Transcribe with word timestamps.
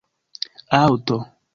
Aŭto. 0.79 1.21